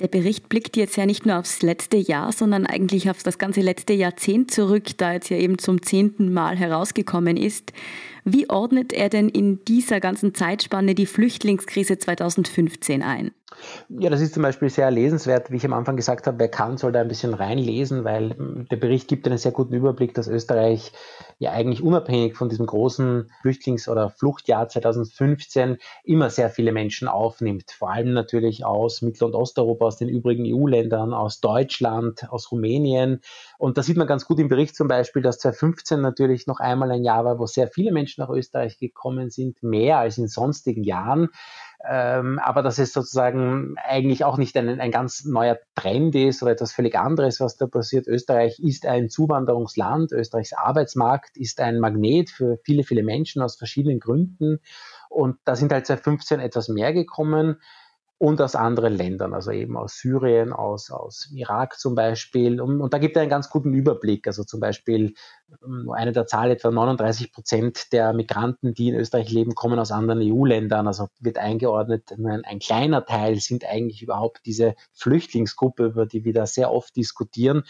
Der 0.00 0.06
Bericht 0.06 0.48
blickt 0.48 0.76
jetzt 0.76 0.96
ja 0.96 1.06
nicht 1.06 1.26
nur 1.26 1.38
aufs 1.38 1.60
letzte 1.60 1.96
Jahr, 1.96 2.30
sondern 2.30 2.66
eigentlich 2.66 3.10
auf 3.10 3.24
das 3.24 3.36
ganze 3.36 3.62
letzte 3.62 3.94
Jahrzehnt 3.94 4.52
zurück, 4.52 4.96
da 4.96 5.12
jetzt 5.12 5.28
ja 5.28 5.38
eben 5.38 5.58
zum 5.58 5.82
zehnten 5.82 6.32
Mal 6.32 6.56
herausgekommen 6.56 7.36
ist. 7.36 7.72
Wie 8.30 8.50
ordnet 8.50 8.92
er 8.92 9.08
denn 9.08 9.30
in 9.30 9.64
dieser 9.64 10.00
ganzen 10.00 10.34
Zeitspanne 10.34 10.94
die 10.94 11.06
Flüchtlingskrise 11.06 11.98
2015 11.98 13.02
ein? 13.02 13.30
Ja, 13.88 14.10
das 14.10 14.20
ist 14.20 14.34
zum 14.34 14.42
Beispiel 14.42 14.68
sehr 14.68 14.90
lesenswert, 14.90 15.50
wie 15.50 15.56
ich 15.56 15.64
am 15.64 15.72
Anfang 15.72 15.96
gesagt 15.96 16.26
habe, 16.26 16.38
wer 16.38 16.48
kann, 16.48 16.76
soll 16.76 16.92
da 16.92 17.00
ein 17.00 17.08
bisschen 17.08 17.32
reinlesen, 17.32 18.04
weil 18.04 18.36
der 18.70 18.76
Bericht 18.76 19.08
gibt 19.08 19.26
einen 19.26 19.38
sehr 19.38 19.52
guten 19.52 19.72
Überblick, 19.72 20.12
dass 20.12 20.28
Österreich 20.28 20.92
ja 21.38 21.52
eigentlich 21.52 21.82
unabhängig 21.82 22.36
von 22.36 22.50
diesem 22.50 22.66
großen 22.66 23.30
Flüchtlings- 23.40 23.88
oder 23.88 24.10
Fluchtjahr 24.10 24.68
2015 24.68 25.78
immer 26.04 26.28
sehr 26.28 26.50
viele 26.50 26.72
Menschen 26.72 27.08
aufnimmt. 27.08 27.70
Vor 27.70 27.90
allem 27.90 28.12
natürlich 28.12 28.66
aus 28.66 29.00
Mittel- 29.00 29.24
und 29.24 29.34
Osteuropa, 29.34 29.86
aus 29.86 29.96
den 29.96 30.08
übrigen 30.08 30.44
EU-Ländern, 30.46 31.14
aus 31.14 31.40
Deutschland, 31.40 32.30
aus 32.30 32.52
Rumänien. 32.52 33.22
Und 33.56 33.78
da 33.78 33.82
sieht 33.82 33.96
man 33.96 34.06
ganz 34.06 34.26
gut 34.26 34.38
im 34.38 34.48
Bericht 34.48 34.76
zum 34.76 34.88
Beispiel, 34.88 35.22
dass 35.22 35.38
2015 35.38 36.00
natürlich 36.00 36.46
noch 36.46 36.60
einmal 36.60 36.90
ein 36.90 37.02
Jahr 37.02 37.24
war, 37.24 37.38
wo 37.38 37.46
sehr 37.46 37.68
viele 37.68 37.92
Menschen 37.92 38.17
nach 38.18 38.28
Österreich 38.28 38.78
gekommen 38.78 39.30
sind, 39.30 39.62
mehr 39.62 39.98
als 39.98 40.18
in 40.18 40.28
sonstigen 40.28 40.84
Jahren. 40.84 41.28
Ähm, 41.88 42.38
aber 42.40 42.62
dass 42.62 42.78
es 42.78 42.92
sozusagen 42.92 43.76
eigentlich 43.78 44.24
auch 44.24 44.36
nicht 44.36 44.56
ein, 44.56 44.80
ein 44.80 44.90
ganz 44.90 45.24
neuer 45.24 45.58
Trend 45.76 46.14
ist 46.14 46.42
oder 46.42 46.52
etwas 46.52 46.72
völlig 46.72 46.96
anderes, 46.96 47.40
was 47.40 47.56
da 47.56 47.66
passiert. 47.66 48.08
Österreich 48.08 48.58
ist 48.58 48.84
ein 48.84 49.08
Zuwanderungsland, 49.08 50.12
Österreichs 50.12 50.52
Arbeitsmarkt 50.52 51.36
ist 51.36 51.60
ein 51.60 51.78
Magnet 51.78 52.30
für 52.30 52.58
viele, 52.64 52.82
viele 52.82 53.04
Menschen 53.04 53.42
aus 53.42 53.56
verschiedenen 53.56 54.00
Gründen. 54.00 54.58
Und 55.08 55.36
da 55.44 55.56
sind 55.56 55.72
halt 55.72 55.86
seit 55.86 56.00
15 56.00 56.40
etwas 56.40 56.68
mehr 56.68 56.92
gekommen 56.92 57.58
und 58.18 58.40
aus 58.40 58.56
anderen 58.56 58.94
Ländern, 58.94 59.32
also 59.32 59.52
eben 59.52 59.76
aus 59.76 59.98
Syrien, 59.98 60.52
aus, 60.52 60.90
aus 60.90 61.30
Irak 61.32 61.78
zum 61.78 61.94
Beispiel. 61.94 62.60
Und, 62.60 62.80
und 62.80 62.92
da 62.92 62.98
gibt 62.98 63.14
er 63.14 63.22
einen 63.22 63.30
ganz 63.30 63.48
guten 63.48 63.72
Überblick. 63.72 64.26
Also 64.26 64.42
zum 64.42 64.58
Beispiel 64.58 65.14
nur 65.64 65.94
eine 65.94 66.10
der 66.10 66.26
Zahl, 66.26 66.50
etwa 66.50 66.72
39 66.72 67.32
Prozent 67.32 67.92
der 67.92 68.12
Migranten, 68.12 68.74
die 68.74 68.88
in 68.88 68.96
Österreich 68.96 69.30
leben, 69.30 69.54
kommen 69.54 69.78
aus 69.78 69.92
anderen 69.92 70.20
EU-Ländern. 70.20 70.88
Also 70.88 71.08
wird 71.20 71.38
eingeordnet, 71.38 72.10
ein, 72.10 72.44
ein 72.44 72.58
kleiner 72.58 73.06
Teil 73.06 73.36
sind 73.36 73.64
eigentlich 73.64 74.02
überhaupt 74.02 74.40
diese 74.46 74.74
Flüchtlingsgruppe, 74.94 75.86
über 75.86 76.04
die 76.04 76.24
wir 76.24 76.32
da 76.32 76.46
sehr 76.46 76.72
oft 76.72 76.96
diskutieren. 76.96 77.62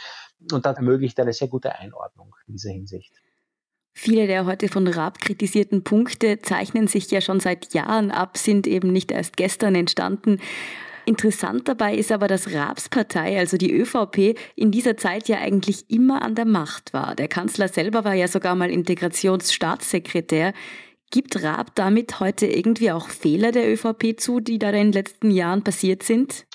Und 0.50 0.64
das 0.64 0.78
ermöglicht 0.78 1.20
eine 1.20 1.34
sehr 1.34 1.48
gute 1.48 1.78
Einordnung 1.78 2.34
in 2.46 2.54
dieser 2.54 2.70
Hinsicht. 2.70 3.12
Viele 4.00 4.28
der 4.28 4.46
heute 4.46 4.68
von 4.68 4.86
Raab 4.86 5.18
kritisierten 5.18 5.82
Punkte 5.82 6.38
zeichnen 6.40 6.86
sich 6.86 7.10
ja 7.10 7.20
schon 7.20 7.40
seit 7.40 7.74
Jahren 7.74 8.12
ab, 8.12 8.38
sind 8.38 8.68
eben 8.68 8.92
nicht 8.92 9.10
erst 9.10 9.36
gestern 9.36 9.74
entstanden. 9.74 10.38
Interessant 11.04 11.66
dabei 11.66 11.96
ist 11.96 12.12
aber, 12.12 12.28
dass 12.28 12.54
Raabs 12.54 12.90
Partei, 12.90 13.36
also 13.36 13.56
die 13.56 13.72
ÖVP, 13.72 14.38
in 14.54 14.70
dieser 14.70 14.96
Zeit 14.96 15.26
ja 15.26 15.38
eigentlich 15.38 15.90
immer 15.90 16.22
an 16.22 16.36
der 16.36 16.44
Macht 16.44 16.92
war. 16.92 17.16
Der 17.16 17.26
Kanzler 17.26 17.66
selber 17.66 18.04
war 18.04 18.14
ja 18.14 18.28
sogar 18.28 18.54
mal 18.54 18.70
Integrationsstaatssekretär. 18.70 20.52
Gibt 21.10 21.42
Raab 21.42 21.74
damit 21.74 22.20
heute 22.20 22.46
irgendwie 22.46 22.92
auch 22.92 23.08
Fehler 23.08 23.50
der 23.50 23.68
ÖVP 23.68 24.14
zu, 24.16 24.38
die 24.38 24.60
da 24.60 24.68
in 24.68 24.74
den 24.74 24.92
letzten 24.92 25.32
Jahren 25.32 25.64
passiert 25.64 26.04
sind? 26.04 26.46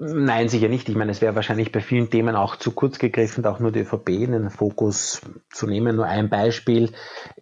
Nein, 0.00 0.48
sicher 0.48 0.68
nicht. 0.68 0.88
Ich 0.88 0.96
meine, 0.96 1.12
es 1.12 1.20
wäre 1.20 1.34
wahrscheinlich 1.34 1.72
bei 1.72 1.80
vielen 1.80 2.10
Themen 2.10 2.36
auch 2.36 2.56
zu 2.56 2.72
kurz 2.72 2.98
gegriffen, 2.98 3.44
auch 3.46 3.60
nur 3.60 3.72
die 3.72 3.80
ÖVP 3.80 4.08
in 4.10 4.32
den 4.32 4.50
Fokus 4.50 5.20
zu 5.52 5.66
nehmen. 5.66 5.96
Nur 5.96 6.06
ein 6.06 6.28
Beispiel 6.28 6.92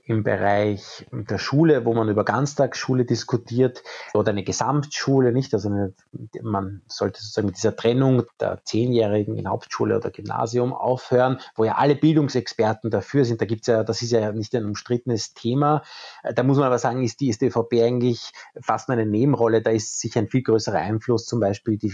im 0.04 0.23
Bereich 0.23 1.06
der 1.11 1.38
Schule, 1.38 1.84
wo 1.84 1.94
man 1.94 2.08
über 2.08 2.25
Ganztagsschule 2.25 3.04
diskutiert 3.04 3.82
oder 4.12 4.30
eine 4.30 4.44
Gesamtschule, 4.44 5.32
nicht? 5.32 5.54
Also 5.54 5.68
eine, 5.68 5.94
man 6.42 6.82
sollte 6.87 7.20
sozusagen 7.20 7.46
mit 7.46 7.56
dieser 7.56 7.75
Trennung 7.75 8.25
der 8.38 8.61
Zehnjährigen 8.64 9.37
in 9.37 9.49
Hauptschule 9.49 9.96
oder 9.96 10.11
Gymnasium 10.11 10.73
aufhören, 10.75 11.38
wo 11.56 11.64
ja 11.64 11.76
alle 11.76 11.96
Bildungsexperten 11.96 12.90
dafür 12.90 13.25
sind. 13.25 13.40
Da 13.40 13.46
gibt's 13.46 13.66
ja, 13.66 13.82
das 13.82 14.02
ist 14.02 14.12
ja 14.12 14.32
nicht 14.32 14.54
ein 14.54 14.66
umstrittenes 14.66 15.32
Thema. 15.32 15.82
Da 16.34 16.42
muss 16.42 16.58
man 16.58 16.66
aber 16.66 16.78
sagen, 16.78 17.02
ist 17.02 17.20
die, 17.20 17.28
ist 17.30 17.40
die 17.40 17.46
ÖVP 17.46 17.75
eigentlich 17.82 18.32
fast 18.61 18.90
eine 18.90 19.06
Nebenrolle. 19.06 19.62
Da 19.62 19.70
ist 19.70 19.99
sicher 20.00 20.20
ein 20.20 20.28
viel 20.28 20.42
größerer 20.42 20.78
Einfluss, 20.78 21.25
zum 21.25 21.40
Beispiel 21.40 21.78
die 21.78 21.92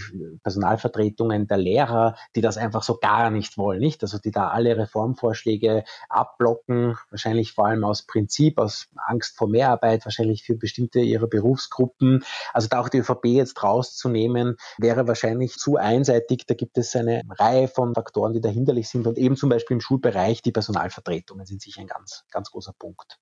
Personalvertretungen 0.51 1.47
der 1.47 1.57
Lehrer, 1.57 2.15
die 2.35 2.41
das 2.41 2.57
einfach 2.57 2.83
so 2.83 2.97
gar 2.97 3.29
nicht 3.29 3.57
wollen, 3.57 3.79
nicht? 3.79 4.03
Also 4.03 4.17
die 4.17 4.31
da 4.31 4.49
alle 4.49 4.77
Reformvorschläge 4.77 5.85
abblocken, 6.09 6.97
wahrscheinlich 7.09 7.53
vor 7.53 7.67
allem 7.67 7.85
aus 7.85 8.03
Prinzip, 8.03 8.59
aus 8.59 8.89
Angst 9.07 9.37
vor 9.37 9.47
Mehrarbeit, 9.47 10.05
wahrscheinlich 10.05 10.43
für 10.43 10.55
bestimmte 10.55 10.99
ihrer 10.99 11.27
Berufsgruppen. 11.27 12.23
Also 12.53 12.67
da 12.67 12.81
auch 12.81 12.89
die 12.89 12.97
ÖVP 12.97 13.25
jetzt 13.27 13.63
rauszunehmen, 13.63 14.57
wäre 14.77 15.07
wahrscheinlich 15.07 15.55
zu 15.55 15.77
einseitig. 15.77 16.45
Da 16.45 16.53
gibt 16.53 16.77
es 16.77 16.95
eine 16.95 17.21
Reihe 17.29 17.69
von 17.69 17.95
Faktoren, 17.95 18.33
die 18.33 18.41
da 18.41 18.49
hinderlich 18.49 18.89
sind 18.89 19.07
und 19.07 19.17
eben 19.17 19.37
zum 19.37 19.49
Beispiel 19.49 19.75
im 19.75 19.81
Schulbereich 19.81 20.41
die 20.41 20.51
Personalvertretungen 20.51 21.45
sind 21.45 21.61
sicher 21.61 21.79
ein 21.79 21.87
ganz, 21.87 22.25
ganz 22.31 22.51
großer 22.51 22.73
Punkt. 22.77 23.19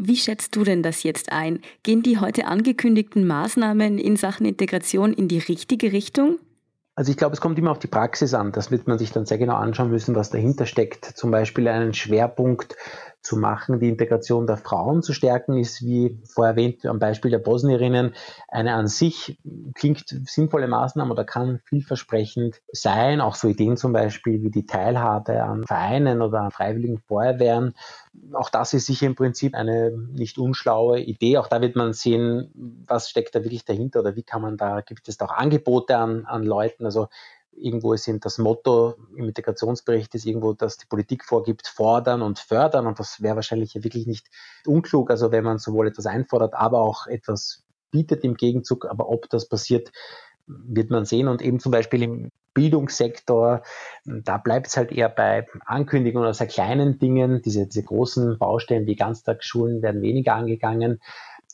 Wie 0.00 0.16
schätzt 0.16 0.54
du 0.54 0.62
denn 0.62 0.84
das 0.84 1.02
jetzt 1.02 1.32
ein? 1.32 1.60
Gehen 1.82 2.02
die 2.02 2.18
heute 2.18 2.46
angekündigten 2.46 3.26
Maßnahmen 3.26 3.98
in 3.98 4.14
Sachen 4.16 4.46
Integration 4.46 5.12
in 5.12 5.26
die 5.26 5.40
richtige 5.40 5.92
Richtung? 5.92 6.38
Also 6.98 7.12
ich 7.12 7.16
glaube, 7.16 7.34
es 7.34 7.40
kommt 7.40 7.56
immer 7.60 7.70
auf 7.70 7.78
die 7.78 7.86
Praxis 7.86 8.34
an. 8.34 8.50
Das 8.50 8.72
wird 8.72 8.88
man 8.88 8.98
sich 8.98 9.12
dann 9.12 9.24
sehr 9.24 9.38
genau 9.38 9.54
anschauen 9.54 9.88
müssen, 9.88 10.16
was 10.16 10.30
dahinter 10.30 10.66
steckt. 10.66 11.04
Zum 11.04 11.30
Beispiel 11.30 11.68
einen 11.68 11.94
Schwerpunkt 11.94 12.74
zu 13.20 13.36
machen, 13.36 13.80
die 13.80 13.88
Integration 13.88 14.46
der 14.46 14.56
Frauen 14.56 15.02
zu 15.02 15.12
stärken, 15.12 15.58
ist, 15.58 15.84
wie 15.84 16.18
vorher 16.24 16.52
erwähnt, 16.52 16.86
am 16.86 16.98
Beispiel 16.98 17.30
der 17.30 17.38
Bosnierinnen, 17.38 18.14
eine 18.46 18.74
an 18.74 18.86
sich 18.86 19.38
klingt 19.74 20.04
sinnvolle 20.26 20.68
Maßnahme 20.68 21.12
oder 21.12 21.24
kann 21.24 21.60
vielversprechend 21.64 22.62
sein. 22.72 23.20
Auch 23.20 23.34
so 23.34 23.48
Ideen 23.48 23.76
zum 23.76 23.92
Beispiel 23.92 24.42
wie 24.42 24.50
die 24.50 24.66
Teilhabe 24.66 25.42
an 25.42 25.66
Vereinen 25.66 26.22
oder 26.22 26.42
an 26.42 26.50
freiwilligen 26.50 26.98
Feuerwehren. 26.98 27.74
Auch 28.32 28.50
das 28.50 28.72
ist 28.72 28.86
sicher 28.86 29.06
im 29.06 29.14
Prinzip 29.14 29.54
eine 29.54 29.90
nicht 29.90 30.38
unschlaue 30.38 31.00
Idee. 31.00 31.38
Auch 31.38 31.48
da 31.48 31.60
wird 31.60 31.76
man 31.76 31.92
sehen, 31.92 32.50
was 32.86 33.10
steckt 33.10 33.34
da 33.34 33.44
wirklich 33.44 33.64
dahinter 33.64 34.00
oder 34.00 34.16
wie 34.16 34.22
kann 34.22 34.42
man 34.42 34.56
da, 34.56 34.80
gibt 34.80 35.08
es 35.08 35.16
da 35.16 35.26
auch 35.26 35.36
Angebote 35.36 35.96
an, 35.96 36.24
an 36.24 36.44
Leuten. 36.44 36.84
Also 36.84 37.08
irgendwo 37.60 37.94
sind 37.96 38.24
das 38.24 38.38
Motto 38.38 38.94
im 39.16 39.28
Integrationsbericht 39.28 40.14
ist 40.14 40.26
irgendwo, 40.26 40.52
dass 40.52 40.76
die 40.76 40.86
Politik 40.86 41.24
vorgibt, 41.24 41.66
fordern 41.66 42.22
und 42.22 42.38
fördern. 42.38 42.86
Und 42.86 42.98
das 42.98 43.22
wäre 43.22 43.36
wahrscheinlich 43.36 43.74
wirklich 43.74 44.06
nicht 44.06 44.26
unklug. 44.66 45.10
Also 45.10 45.30
wenn 45.32 45.44
man 45.44 45.58
sowohl 45.58 45.88
etwas 45.88 46.06
einfordert, 46.06 46.54
aber 46.54 46.80
auch 46.80 47.06
etwas 47.06 47.64
bietet 47.90 48.24
im 48.24 48.34
Gegenzug. 48.34 48.86
Aber 48.86 49.08
ob 49.08 49.28
das 49.30 49.48
passiert, 49.48 49.92
wird 50.46 50.90
man 50.90 51.04
sehen. 51.04 51.28
Und 51.28 51.42
eben 51.42 51.60
zum 51.60 51.72
Beispiel 51.72 52.02
im 52.02 52.30
Bildungssektor, 52.54 53.62
da 54.04 54.38
bleibt 54.38 54.66
es 54.66 54.76
halt 54.76 54.90
eher 54.90 55.08
bei 55.08 55.46
Ankündigungen 55.64 56.26
oder 56.26 56.34
sehr 56.34 56.46
kleinen 56.46 56.98
Dingen. 56.98 57.42
Diese, 57.42 57.66
diese 57.66 57.84
großen 57.84 58.38
Baustellen 58.38 58.86
wie 58.86 58.96
Ganztagsschulen 58.96 59.82
werden 59.82 60.02
weniger 60.02 60.34
angegangen. 60.34 61.00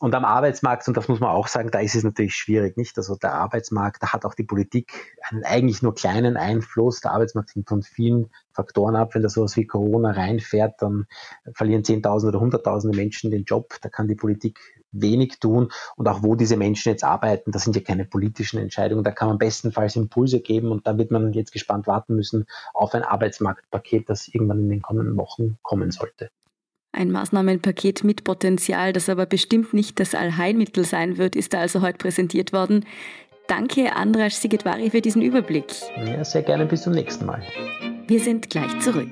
Und 0.04 0.14
am 0.14 0.26
Arbeitsmarkt, 0.26 0.86
und 0.86 0.98
das 0.98 1.08
muss 1.08 1.20
man 1.20 1.30
auch 1.30 1.48
sagen, 1.48 1.70
da 1.70 1.78
ist 1.80 1.94
es 1.94 2.04
natürlich 2.04 2.34
schwierig, 2.34 2.76
nicht? 2.76 2.98
Also 2.98 3.16
der 3.16 3.32
Arbeitsmarkt, 3.32 4.02
da 4.02 4.12
hat 4.12 4.26
auch 4.26 4.34
die 4.34 4.42
Politik 4.42 5.16
einen 5.30 5.44
eigentlich 5.44 5.80
nur 5.80 5.94
kleinen 5.94 6.36
Einfluss. 6.36 7.00
Der 7.00 7.12
Arbeitsmarkt 7.12 7.54
hängt 7.54 7.70
von 7.70 7.82
vielen 7.82 8.28
Faktoren 8.52 8.96
ab. 8.96 9.14
Wenn 9.14 9.22
da 9.22 9.30
sowas 9.30 9.56
wie 9.56 9.66
Corona 9.66 10.10
reinfährt, 10.10 10.82
dann 10.82 11.06
verlieren 11.54 11.84
Zehntausende 11.84 12.36
oder 12.36 12.44
Hunderttausende 12.44 12.94
Menschen 12.94 13.30
den 13.30 13.44
Job. 13.44 13.78
Da 13.80 13.88
kann 13.88 14.06
die 14.06 14.14
Politik 14.14 14.60
wenig 14.92 15.38
tun. 15.40 15.70
Und 15.96 16.06
auch 16.06 16.22
wo 16.22 16.34
diese 16.34 16.58
Menschen 16.58 16.90
jetzt 16.90 17.02
arbeiten, 17.02 17.50
das 17.50 17.64
sind 17.64 17.74
ja 17.74 17.80
keine 17.80 18.04
politischen 18.04 18.58
Entscheidungen. 18.58 19.04
Da 19.04 19.10
kann 19.10 19.28
man 19.28 19.38
bestenfalls 19.38 19.96
Impulse 19.96 20.40
geben. 20.40 20.70
Und 20.70 20.86
da 20.86 20.98
wird 20.98 21.12
man 21.12 21.32
jetzt 21.32 21.52
gespannt 21.52 21.86
warten 21.86 22.14
müssen 22.14 22.44
auf 22.74 22.92
ein 22.92 23.04
Arbeitsmarktpaket, 23.04 24.10
das 24.10 24.28
irgendwann 24.28 24.64
in 24.64 24.68
den 24.68 24.82
kommenden 24.82 25.16
Wochen 25.16 25.56
kommen 25.62 25.92
sollte. 25.92 26.28
Ein 26.94 27.10
Maßnahmenpaket 27.10 28.04
mit 28.04 28.22
Potenzial, 28.22 28.92
das 28.92 29.08
aber 29.08 29.26
bestimmt 29.26 29.74
nicht 29.74 29.98
das 29.98 30.14
Allheilmittel 30.14 30.84
sein 30.84 31.18
wird, 31.18 31.34
ist 31.34 31.52
da 31.52 31.58
also 31.58 31.82
heute 31.82 31.98
präsentiert 31.98 32.52
worden. 32.52 32.86
Danke, 33.48 33.96
Andras 33.96 34.40
Sigetvari, 34.40 34.90
für 34.90 35.00
diesen 35.00 35.20
Überblick. 35.20 35.66
Ja, 35.96 36.24
sehr 36.24 36.42
gerne. 36.42 36.66
Bis 36.66 36.82
zum 36.82 36.92
nächsten 36.92 37.26
Mal. 37.26 37.42
Wir 38.06 38.20
sind 38.20 38.48
gleich 38.48 38.78
zurück. 38.78 39.10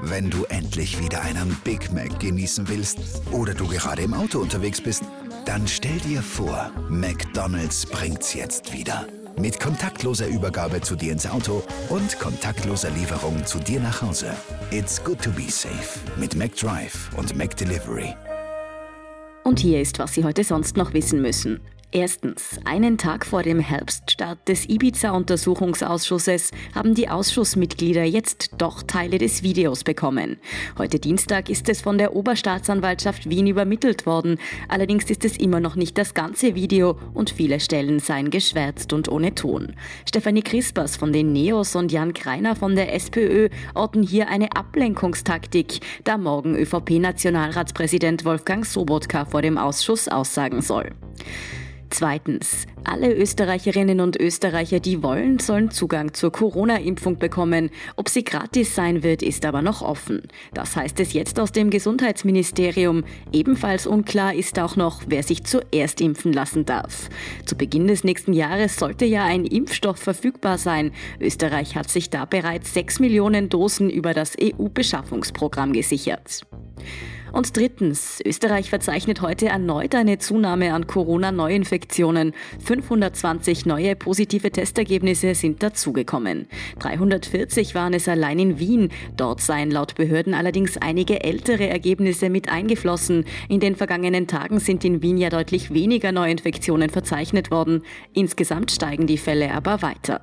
Wenn 0.00 0.30
du 0.30 0.44
endlich 0.44 1.02
wieder 1.02 1.22
einen 1.22 1.56
Big 1.64 1.92
Mac 1.92 2.20
genießen 2.20 2.68
willst 2.68 2.98
oder 3.32 3.54
du 3.54 3.66
gerade 3.66 4.02
im 4.02 4.14
Auto 4.14 4.38
unterwegs 4.38 4.80
bist, 4.80 5.02
dann 5.46 5.66
stell 5.66 5.98
dir 5.98 6.22
vor, 6.22 6.70
McDonald's 6.88 7.86
bringt's 7.86 8.34
jetzt 8.34 8.72
wieder. 8.72 9.06
Mit 9.36 9.58
kontaktloser 9.58 10.28
Übergabe 10.28 10.80
zu 10.80 10.94
dir 10.94 11.12
ins 11.12 11.26
Auto 11.26 11.62
und 11.88 12.18
kontaktloser 12.20 12.90
Lieferung 12.90 13.44
zu 13.44 13.58
dir 13.58 13.80
nach 13.80 14.00
Hause. 14.00 14.32
It's 14.70 15.02
good 15.02 15.20
to 15.22 15.30
be 15.30 15.50
safe 15.50 15.98
mit 16.16 16.36
McDrive 16.36 17.10
und 17.16 17.36
McDelivery. 17.36 18.14
Und 19.42 19.58
hier 19.58 19.80
ist, 19.80 19.98
was 19.98 20.14
Sie 20.14 20.24
heute 20.24 20.44
sonst 20.44 20.76
noch 20.76 20.94
wissen 20.94 21.20
müssen. 21.20 21.60
Erstens. 21.96 22.58
Einen 22.64 22.98
Tag 22.98 23.24
vor 23.24 23.44
dem 23.44 23.60
Herbststart 23.60 24.48
des 24.48 24.68
Ibiza-Untersuchungsausschusses 24.68 26.50
haben 26.74 26.94
die 26.94 27.08
Ausschussmitglieder 27.08 28.02
jetzt 28.02 28.50
doch 28.58 28.82
Teile 28.82 29.18
des 29.18 29.44
Videos 29.44 29.84
bekommen. 29.84 30.38
Heute 30.76 30.98
Dienstag 30.98 31.48
ist 31.48 31.68
es 31.68 31.82
von 31.82 31.96
der 31.96 32.16
Oberstaatsanwaltschaft 32.16 33.30
Wien 33.30 33.46
übermittelt 33.46 34.06
worden. 34.06 34.40
Allerdings 34.66 35.08
ist 35.08 35.24
es 35.24 35.36
immer 35.36 35.60
noch 35.60 35.76
nicht 35.76 35.96
das 35.96 36.14
ganze 36.14 36.56
Video 36.56 36.98
und 37.14 37.30
viele 37.30 37.60
Stellen 37.60 38.00
seien 38.00 38.30
geschwärzt 38.30 38.92
und 38.92 39.08
ohne 39.08 39.36
Ton. 39.36 39.76
Stefanie 40.08 40.42
Krispers 40.42 40.96
von 40.96 41.12
den 41.12 41.32
Neos 41.32 41.76
und 41.76 41.92
Jan 41.92 42.12
Kreiner 42.12 42.56
von 42.56 42.74
der 42.74 42.92
SPÖ 42.92 43.50
orten 43.72 44.02
hier 44.02 44.26
eine 44.26 44.56
Ablenkungstaktik, 44.56 45.78
da 46.02 46.18
morgen 46.18 46.56
ÖVP-Nationalratspräsident 46.56 48.24
Wolfgang 48.24 48.66
Sobotka 48.66 49.26
vor 49.26 49.42
dem 49.42 49.58
Ausschuss 49.58 50.08
aussagen 50.08 50.60
soll. 50.60 50.90
Zweitens. 51.94 52.66
Alle 52.82 53.14
Österreicherinnen 53.14 54.00
und 54.00 54.16
Österreicher, 54.20 54.80
die 54.80 55.04
wollen, 55.04 55.38
sollen 55.38 55.70
Zugang 55.70 56.12
zur 56.12 56.32
Corona-Impfung 56.32 57.20
bekommen. 57.20 57.70
Ob 57.94 58.08
sie 58.08 58.24
gratis 58.24 58.74
sein 58.74 59.04
wird, 59.04 59.22
ist 59.22 59.44
aber 59.44 59.62
noch 59.62 59.80
offen. 59.80 60.22
Das 60.54 60.74
heißt 60.74 60.98
es 60.98 61.12
jetzt 61.12 61.38
aus 61.38 61.52
dem 61.52 61.70
Gesundheitsministerium. 61.70 63.04
Ebenfalls 63.30 63.86
unklar 63.86 64.34
ist 64.34 64.58
auch 64.58 64.74
noch, 64.74 65.02
wer 65.06 65.22
sich 65.22 65.44
zuerst 65.44 66.00
impfen 66.00 66.32
lassen 66.32 66.64
darf. 66.64 67.10
Zu 67.46 67.54
Beginn 67.54 67.86
des 67.86 68.02
nächsten 68.02 68.32
Jahres 68.32 68.74
sollte 68.74 69.04
ja 69.04 69.24
ein 69.24 69.44
Impfstoff 69.44 69.98
verfügbar 69.98 70.58
sein. 70.58 70.90
Österreich 71.20 71.76
hat 71.76 71.90
sich 71.90 72.10
da 72.10 72.24
bereits 72.24 72.74
6 72.74 72.98
Millionen 72.98 73.50
Dosen 73.50 73.88
über 73.88 74.14
das 74.14 74.34
EU-Beschaffungsprogramm 74.40 75.72
gesichert. 75.72 76.44
Und 77.34 77.56
drittens, 77.56 78.20
Österreich 78.24 78.70
verzeichnet 78.70 79.20
heute 79.20 79.46
erneut 79.46 79.96
eine 79.96 80.18
Zunahme 80.18 80.72
an 80.72 80.86
Corona-Neuinfektionen. 80.86 81.83
520 81.92 83.66
neue 83.66 83.96
positive 83.96 84.50
Testergebnisse 84.50 85.34
sind 85.34 85.62
dazugekommen. 85.62 86.46
340 86.78 87.74
waren 87.74 87.94
es 87.94 88.08
allein 88.08 88.38
in 88.38 88.58
Wien. 88.58 88.90
Dort 89.16 89.40
seien 89.40 89.70
laut 89.70 89.94
Behörden 89.94 90.34
allerdings 90.34 90.76
einige 90.76 91.22
ältere 91.22 91.68
Ergebnisse 91.68 92.30
mit 92.30 92.48
eingeflossen. 92.48 93.24
In 93.48 93.60
den 93.60 93.76
vergangenen 93.76 94.26
Tagen 94.26 94.60
sind 94.60 94.84
in 94.84 95.02
Wien 95.02 95.18
ja 95.18 95.30
deutlich 95.30 95.72
weniger 95.72 96.12
Neuinfektionen 96.12 96.90
verzeichnet 96.90 97.50
worden. 97.50 97.82
Insgesamt 98.12 98.70
steigen 98.70 99.06
die 99.06 99.18
Fälle 99.18 99.52
aber 99.52 99.82
weiter. 99.82 100.22